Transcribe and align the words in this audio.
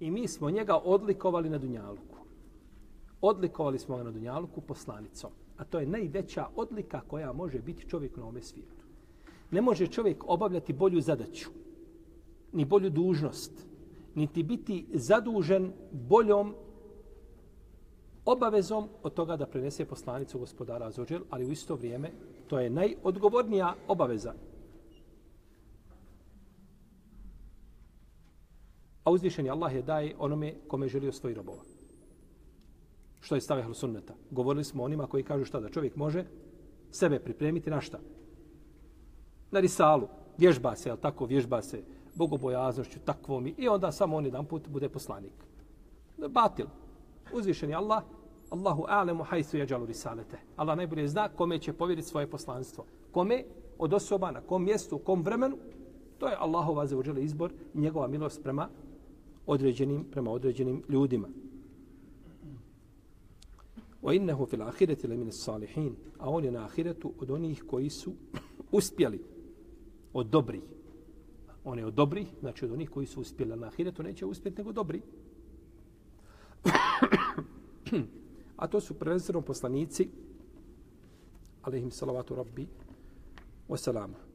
I 0.00 0.10
mi 0.10 0.28
smo 0.28 0.50
njega 0.50 0.76
odlikovali 0.84 1.50
na 1.50 1.58
Dunjaluku. 1.58 2.18
Odlikovali 3.20 3.78
smo 3.78 3.96
ga 3.96 4.02
na 4.02 4.10
Dunjaluku 4.10 4.60
poslanicom. 4.60 5.30
A 5.56 5.64
to 5.64 5.78
je 5.78 5.86
najveća 5.86 6.46
odlika 6.56 7.00
koja 7.00 7.32
može 7.32 7.58
biti 7.58 7.88
čovjek 7.88 8.16
na 8.16 8.22
ovome 8.22 8.42
svijetu. 8.42 8.84
Ne 9.50 9.60
može 9.60 9.86
čovjek 9.86 10.24
obavljati 10.26 10.72
bolju 10.72 11.00
zadaću, 11.00 11.50
ni 12.52 12.64
bolju 12.64 12.90
dužnost, 12.90 13.66
niti 14.14 14.42
biti 14.42 14.86
zadužen 14.92 15.72
boljom 15.92 16.54
obavezom 18.24 18.88
od 19.02 19.14
toga 19.14 19.36
da 19.36 19.46
prenese 19.46 19.84
poslanicu 19.84 20.38
gospodara 20.38 20.86
Azođel, 20.86 21.20
ali 21.30 21.46
u 21.46 21.52
isto 21.52 21.74
vrijeme 21.74 22.10
to 22.46 22.60
je 22.60 22.70
najodgovornija 22.70 23.74
obaveza. 23.88 24.34
A 29.08 29.10
uzvišeni 29.10 29.50
Allah 29.50 29.74
je 29.74 29.82
daje 29.82 30.14
onome 30.18 30.54
kome 30.68 30.88
želi 30.88 31.12
svoji 31.12 31.34
robova. 31.34 31.62
Što 33.20 33.34
je 33.34 33.40
stavio 33.40 33.74
sunneta? 33.74 34.14
Govorili 34.30 34.64
smo 34.64 34.84
onima 34.84 35.06
koji 35.06 35.22
kažu 35.22 35.44
šta 35.44 35.60
da 35.60 35.68
čovjek 35.68 35.96
može 35.96 36.24
sebe 36.90 37.18
pripremiti 37.18 37.70
na 37.70 37.80
šta? 37.80 37.98
Na 39.50 39.60
risalu. 39.60 40.08
Vježba 40.38 40.76
se, 40.76 40.88
jel 40.88 40.96
tako 40.96 41.26
vježba 41.26 41.62
se 41.62 41.82
bogobojaznošću, 42.14 42.98
takvom 43.04 43.46
i 43.56 43.68
onda 43.68 43.92
samo 43.92 44.16
on 44.16 44.24
jedan 44.24 44.44
put 44.44 44.68
bude 44.68 44.88
poslanik. 44.88 45.32
Batil. 46.28 46.66
Uzvišeni 47.32 47.74
Allah 47.74 48.02
Allahu 48.50 48.84
a'lemu 48.88 49.24
hajsu 49.24 49.56
jeđalu 49.56 49.86
risalete. 49.86 50.38
Allah 50.56 50.76
najbolje 50.76 51.08
zna 51.08 51.28
kome 51.28 51.58
će 51.58 51.72
povjeriti 51.72 52.08
svoje 52.08 52.26
poslanstvo. 52.30 52.84
Kome 53.12 53.44
od 53.78 53.94
osoba, 53.94 54.30
na 54.30 54.40
kom 54.40 54.64
mjestu, 54.64 54.96
u 54.96 54.98
kom 54.98 55.22
vremenu, 55.22 55.56
to 56.18 56.28
je 56.28 56.36
Allahova 56.38 56.86
za 56.86 56.96
izbor 57.20 57.52
i 57.74 57.78
njegova 57.78 58.08
milost 58.08 58.42
prema 58.42 58.68
određenim, 59.48 60.04
prema 60.10 60.30
određenim 60.30 60.82
ljudima. 60.88 61.28
Wa 64.02 64.16
innahu 64.16 64.46
fil 64.46 64.62
ahireti 64.62 65.08
le 65.08 65.16
mine 65.16 65.32
salihin. 65.32 65.96
A 66.18 66.30
on 66.30 66.44
je 66.44 66.50
na 66.50 66.64
ahiretu 66.64 67.12
od 67.18 67.30
onih 67.30 67.64
koji 67.66 67.90
su 67.90 68.12
uspjeli 68.78 69.24
od 70.12 70.26
dobrih. 70.26 70.62
On 71.64 71.78
je 71.78 71.86
od 71.86 71.94
dobrih, 71.94 72.28
znači 72.40 72.64
od 72.64 72.72
onih 72.72 72.90
koji 72.90 73.06
su 73.06 73.20
uspjeli 73.20 73.56
na 73.56 73.66
ahiretu, 73.66 74.02
neće 74.02 74.26
uspjeti 74.26 74.58
nego 74.58 74.72
dobri. 74.72 75.02
A 78.56 78.66
to 78.66 78.80
su 78.80 78.94
prvenstveno 78.94 79.40
poslanici, 79.40 80.08
alaihim 81.62 81.90
salavatu 81.90 82.34
rabbi, 82.34 82.66
wasalama. 83.68 84.27